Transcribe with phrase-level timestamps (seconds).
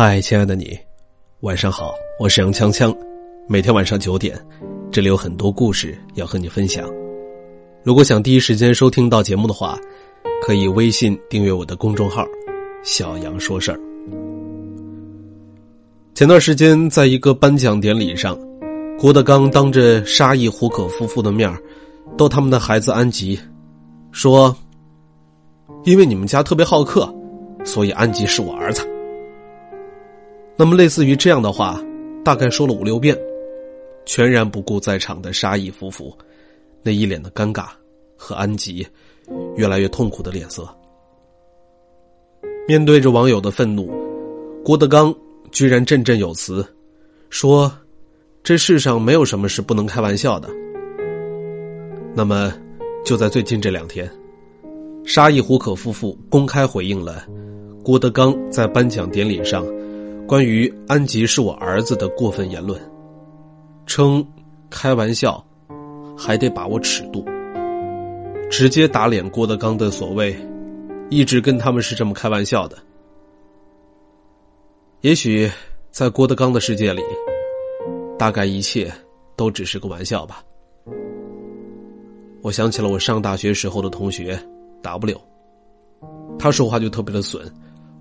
[0.00, 0.78] 嗨，亲爱的你，
[1.40, 2.96] 晚上好，我是杨锵锵。
[3.48, 4.38] 每天晚上九点，
[4.92, 6.88] 这里有很多故事要和你分享。
[7.82, 9.76] 如果想第一时间收听到节目的话，
[10.40, 12.24] 可以微信订阅我的公众号
[12.84, 13.80] “小杨说事儿”。
[16.14, 18.38] 前段时间，在一个颁奖典礼上，
[19.00, 21.52] 郭德纲当着沙溢、胡可夫妇的面
[22.16, 23.36] 逗他们的孩子安吉，
[24.12, 24.56] 说
[25.82, 27.12] ：“因为你们家特别好客，
[27.64, 28.88] 所以安吉是我儿子。”
[30.60, 31.80] 那么，类似于这样的话，
[32.24, 33.16] 大概说了五六遍，
[34.04, 36.12] 全然不顾在场的沙溢夫妇
[36.82, 37.68] 那一脸的尴尬
[38.16, 38.84] 和安吉
[39.54, 40.68] 越来越痛苦的脸色。
[42.66, 43.88] 面对着网友的愤怒，
[44.64, 45.14] 郭德纲
[45.52, 46.66] 居然振振有词，
[47.30, 47.72] 说
[48.42, 50.48] ：“这世上没有什么是不能开玩笑的。”
[52.16, 52.52] 那么，
[53.04, 54.10] 就在最近这两天，
[55.04, 57.24] 沙溢、胡可夫妇公开回应了
[57.84, 59.64] 郭德纲在颁奖典礼上。
[60.28, 62.78] 关于安吉是我儿子的过分言论，
[63.86, 64.22] 称
[64.68, 65.42] 开玩笑，
[66.18, 67.24] 还得把握尺度，
[68.50, 70.36] 直接打脸郭德纲的所谓，
[71.08, 72.76] 一直跟他们是这么开玩笑的。
[75.00, 75.50] 也许
[75.90, 77.02] 在郭德纲的世界里，
[78.18, 78.92] 大概一切
[79.34, 80.44] 都只是个玩笑吧。
[82.42, 84.38] 我想起了我上大学时候的同学
[84.82, 85.18] W，
[86.38, 87.50] 他说话就特别的损，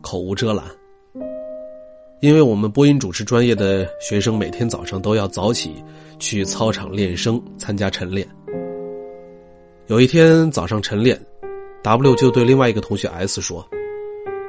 [0.00, 0.64] 口无遮拦。
[2.22, 5.74] 因为我们播音主持专业的学生每天早上都要早起
[6.20, 8.24] 去操场练声，参加晨练。
[9.88, 11.20] 有一天早上晨练
[11.82, 13.68] ，W 就对另外一个同学 S 说：“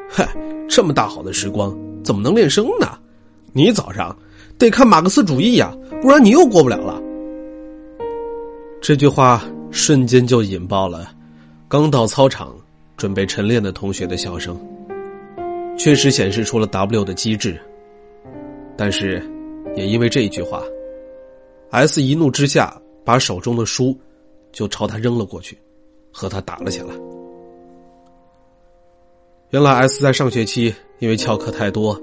[0.07, 0.29] 嗨，
[0.69, 2.87] 这么大好的时光，怎么能练声呢？
[3.53, 4.15] 你早上
[4.59, 7.01] 得看马克思主义呀，不然你又过不了了。”
[8.83, 11.11] 这句话瞬间就引爆了
[11.67, 12.55] 刚到操场
[12.97, 14.55] 准备晨练的同学的笑声。
[15.77, 17.59] 确实显示出了 W 的机智，
[18.77, 19.21] 但是，
[19.75, 20.63] 也因为这一句话
[21.71, 23.97] ，S 一怒之下把手中的书
[24.51, 25.57] 就朝他扔了过去，
[26.11, 26.93] 和他打了起来。
[29.49, 31.99] 原来 S 在上学期因为翘课太多，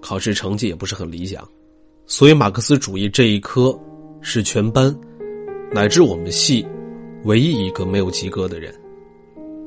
[0.00, 1.46] 考试成绩也不是很理想，
[2.06, 3.76] 所以马克思主义这一科
[4.20, 4.94] 是全班
[5.72, 6.64] 乃至我们系
[7.24, 8.74] 唯一一个没有及格的人，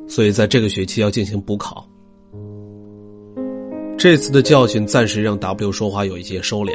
[0.08, 1.89] 所以在这个学期要进行补考。
[4.00, 6.74] 这次的教训暂时让 W 说话有一些收敛，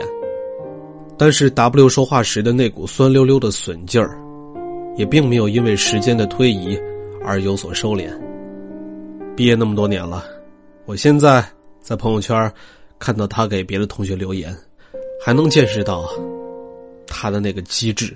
[1.16, 4.20] 但是 W 说话时的那股酸溜溜的损劲儿，
[4.98, 6.78] 也并没有因为时间的推移
[7.24, 8.10] 而有所收敛。
[9.34, 10.22] 毕业那么多年了，
[10.84, 11.42] 我现在
[11.80, 12.52] 在朋友圈
[12.98, 14.54] 看到他给别的同学留言，
[15.24, 16.06] 还能见识到
[17.06, 18.14] 他的那个机智。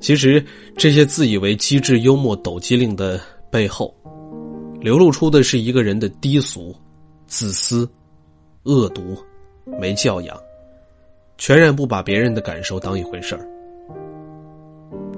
[0.00, 0.42] 其实
[0.78, 3.20] 这些自以为机智、幽默、抖机灵的
[3.50, 3.94] 背后，
[4.80, 6.74] 流露出的是一个人的低俗。
[7.26, 7.88] 自私、
[8.64, 9.16] 恶毒、
[9.80, 10.36] 没教养，
[11.38, 13.46] 全然不把别人的感受当一回事儿。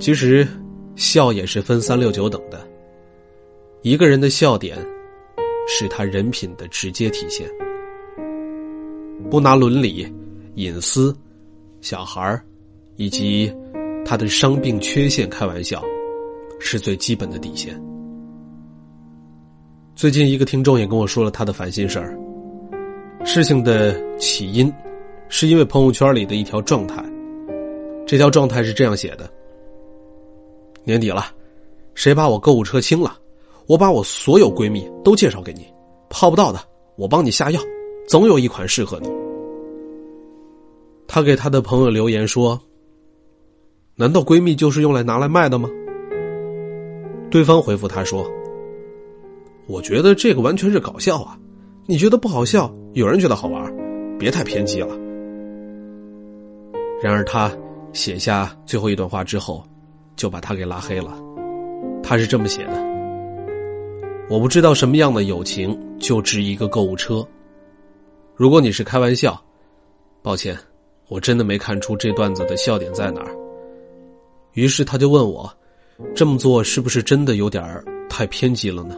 [0.01, 0.47] 其实，
[0.97, 2.67] 笑也是分三六九等的。
[3.83, 4.77] 一个人的笑点，
[5.69, 7.49] 是他人品的直接体现。
[9.31, 10.07] 不拿伦理、
[10.55, 11.15] 隐私、
[11.81, 12.41] 小孩
[12.97, 13.53] 以及
[14.05, 15.83] 他的伤病缺陷开玩笑，
[16.59, 17.81] 是最基本的底线。
[19.99, 22.17] 最近一个听众也跟我说了他的烦心事儿。
[23.25, 24.73] 事情的起因，
[25.29, 27.05] 是因为朋友圈里的一条状态。
[28.07, 29.29] 这条状态是这样写的：
[30.85, 31.25] 年底了，
[31.97, 33.19] 谁把我购物车清了，
[33.67, 35.67] 我把我所有闺蜜都介绍给你，
[36.09, 36.61] 泡不到的
[36.95, 37.61] 我帮你下药，
[38.07, 39.11] 总有一款适合你。
[41.09, 42.57] 他给他的朋友留言说
[43.99, 45.69] ：“难道闺蜜就是用来拿来卖的吗？”
[47.33, 48.25] 对方回复他说。
[49.69, 51.39] 我觉得这个完全是搞笑啊！
[51.85, 54.97] 你觉得不好笑，有人觉得好玩，别太偏激了。
[57.03, 57.53] 然而他
[57.93, 59.63] 写下最后一段话之后，
[60.17, 61.23] 就把他给拉黑了。
[62.03, 62.83] 他是这么写的
[64.31, 67.23] ：“我不知道什么样的友情就值一个购物车。
[68.35, 69.39] 如果你是开玩笑，
[70.23, 70.57] 抱歉，
[71.09, 73.37] 我真的没看出这段子的笑点在哪儿。”
[74.55, 75.53] 于是他就问我，
[76.15, 78.97] 这么做是不是真的有点太偏激了呢？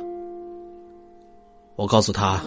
[1.81, 2.39] 我告诉他：“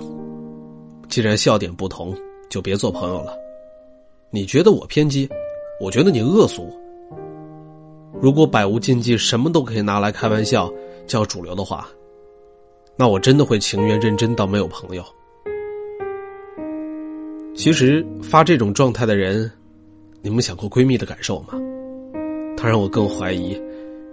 [1.09, 2.15] 既然笑点不同，
[2.51, 3.35] 就别做朋友了。
[4.29, 5.27] 你觉得我偏激，
[5.81, 6.71] 我觉得你恶俗。
[8.21, 10.71] 如果百无禁忌，什么都可以拿来开玩笑
[11.07, 11.89] 叫主流的话，
[12.95, 15.03] 那我真的会情愿认真到没有朋友。
[17.55, 19.51] 其实发这种状态的人，
[20.21, 21.59] 你们想过闺蜜的感受吗？
[22.55, 23.59] 他让我更怀疑，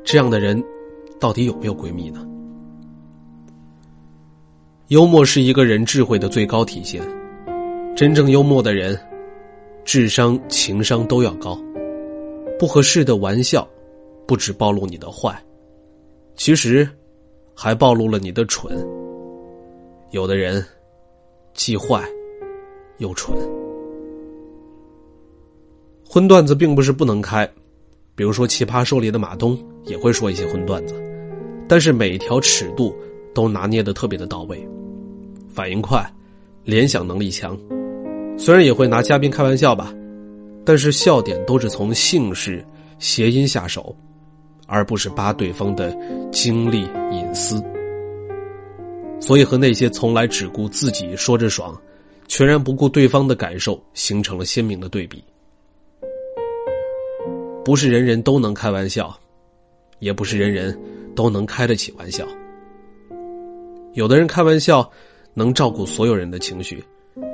[0.02, 0.64] 这样的人
[1.20, 2.26] 到底有没有闺蜜呢？”
[4.90, 7.00] 幽默是一个人智慧的最高体现，
[7.94, 8.98] 真正幽默的人，
[9.84, 11.56] 智商、情商都要高。
[12.58, 13.64] 不合适的玩笑，
[14.26, 15.40] 不止暴露你的坏，
[16.34, 16.88] 其实
[17.54, 18.76] 还暴露了你的蠢。
[20.10, 20.60] 有的人
[21.54, 22.02] 既坏
[22.98, 23.38] 又蠢。
[26.04, 27.48] 荤段子并不是不能开，
[28.16, 31.00] 比如说《奇葩说》里的马东也会说一些荤段子，
[31.68, 32.92] 但是每一条尺度
[33.32, 34.60] 都拿捏的特别的到位，
[35.60, 36.02] 反应快，
[36.64, 37.54] 联想能力强。
[38.38, 39.92] 虽然也会拿嘉宾开玩笑吧，
[40.64, 42.64] 但是笑点都是从姓氏、
[42.98, 43.94] 谐音下手，
[44.66, 45.94] 而不是扒对方的
[46.32, 47.62] 经历隐私。
[49.20, 51.78] 所以和那些从来只顾自己说着爽，
[52.26, 55.22] 全然不顾对方的感受，形成了鲜明的对比。
[57.66, 59.14] 不是人人都能开玩笑，
[59.98, 60.74] 也不是人人
[61.14, 62.26] 都能开得起玩笑。
[63.92, 64.90] 有的人开玩笑
[65.34, 66.82] 能照顾所有人的情绪，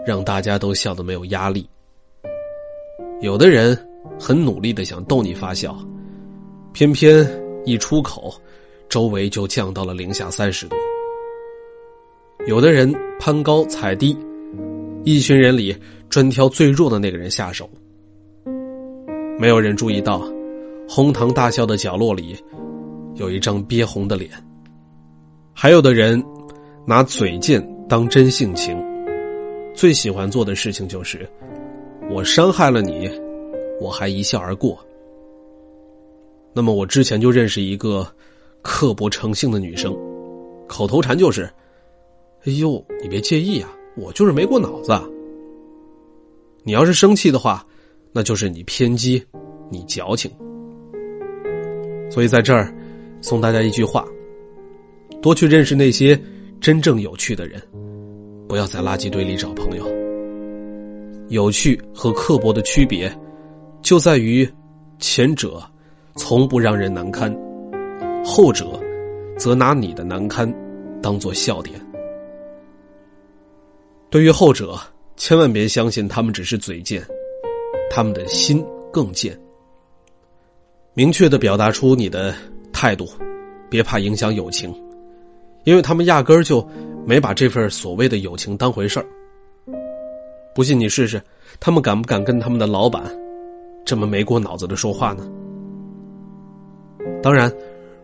[0.07, 1.63] 让大家都笑得没有压力；
[3.21, 3.77] 有的人
[4.19, 5.77] 很努力的想逗你发笑，
[6.73, 7.27] 偏偏
[7.65, 8.35] 一出口，
[8.89, 10.77] 周围就降到了零下三十度；
[12.47, 14.17] 有的人攀高踩低，
[15.05, 15.77] 一群人里
[16.09, 17.69] 专挑最弱的那个人下手。
[19.39, 20.23] 没有人注意到，
[20.89, 22.37] 哄堂大笑的角落里，
[23.17, 24.31] 有一张憋红的脸。
[25.53, 26.23] 还有的人
[26.87, 28.77] 拿嘴贱当真性情，
[29.75, 31.29] 最喜欢做的事情就是：
[32.11, 33.11] 我伤害了你，
[33.81, 34.79] 我还一笑而过。
[36.53, 38.07] 那么我之前就认识一个
[38.63, 39.97] 刻薄成性的女生，
[40.67, 41.49] 口头禅就是
[42.45, 44.93] ：“哎呦，你别介意啊，我就是没过脑子。
[46.65, 47.65] 你要是生气的话。”
[48.13, 49.23] 那就是你偏激，
[49.69, 50.31] 你矫情。
[52.11, 52.75] 所以在这儿，
[53.21, 54.09] 送大家一句话：
[55.21, 56.19] 多去认识那些
[56.61, 57.63] 真正有趣的人，
[58.49, 59.87] 不要在垃圾堆里找朋友。
[61.29, 63.13] 有趣和刻薄的区别，
[63.83, 64.49] 就在于
[64.99, 65.63] 前者
[66.15, 67.35] 从不让人难堪，
[68.25, 68.81] 后者
[69.37, 70.53] 则拿你的难堪
[71.03, 71.81] 当做笑点。
[74.09, 74.79] 对于后者，
[75.17, 77.05] 千万别相信他们只是嘴贱。
[77.89, 79.39] 他们的心更贱。
[80.93, 82.35] 明确的表达出你的
[82.73, 83.09] 态度，
[83.71, 84.75] 别怕影响友情，
[85.67, 86.67] 因为他们压根儿就
[87.05, 89.07] 没把这份所谓的友情当回事儿。
[90.55, 91.21] 不信你试试，
[91.59, 93.03] 他们敢不敢跟他们的老板
[93.85, 95.29] 这么没过脑子的说话呢？
[97.21, 97.53] 当然，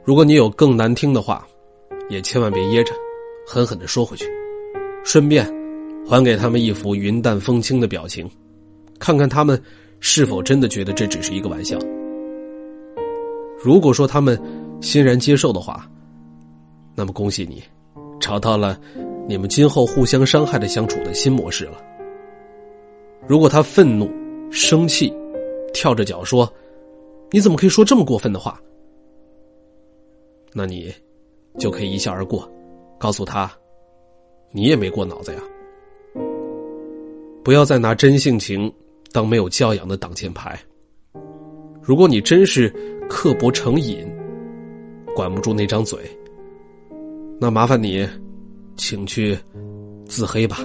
[0.05, 1.47] 如果你有更难听的话，
[2.11, 2.93] 也千万别掖着，
[3.47, 4.27] 狠狠的说回去，
[5.05, 5.47] 顺便
[6.05, 8.29] 还给他们一副云淡风轻的表情。
[8.99, 9.61] 看看他们
[10.01, 11.79] 是否真的觉得这只是一个玩笑。
[13.63, 14.37] 如果说他们
[14.81, 15.89] 欣然接受的话，
[16.95, 17.63] 那么恭喜你，
[18.21, 18.79] 找到了
[19.29, 21.83] 你们今后互相伤害的相处的新模式了。
[23.27, 24.11] 如果他愤怒、
[24.51, 25.13] 生气，
[25.73, 26.53] 跳着脚说
[27.31, 28.61] ：“你怎么可以说这么过分的话？”
[30.53, 30.93] 那你
[31.59, 32.51] 就可以一笑而过，
[32.99, 33.51] 告诉他
[34.53, 35.41] ：“你也没过脑子呀。”
[37.43, 38.73] 不要再拿真性情。
[39.15, 40.59] 当没有教养的挡箭牌。
[41.83, 42.71] 如果你真是
[43.11, 44.11] 刻薄成瘾，
[45.15, 45.99] 管不住那张嘴，
[47.43, 48.09] 那麻烦你，
[48.77, 49.37] 请去
[50.07, 50.61] 自黑吧。